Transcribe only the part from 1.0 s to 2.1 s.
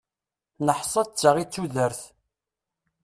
d ta i tudert.